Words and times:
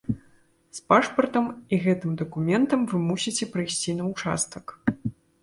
З 0.77 0.79
пашпартам 0.93 1.45
і 1.77 1.79
гэтым 1.83 2.15
дакументам 2.23 2.89
вы 2.95 3.03
мусіце 3.11 3.49
прыйсці 3.53 3.97
на 4.01 4.09
ўчастак. 4.11 4.65